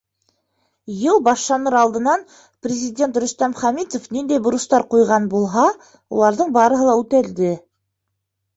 —Йыл 1.01 1.19
башланыр 1.27 1.75
алдынан 1.81 2.23
Президент 2.67 3.19
Рөстәм 3.25 3.55
Хәмитов 3.61 4.09
ниндәй 4.19 4.43
бурыстар 4.49 4.87
ҡуйған 4.97 5.31
булһа, 5.37 5.69
уларҙың 6.17 6.53
барыһы 6.59 6.91
ла 6.91 6.99
үтәлде. 7.07 7.55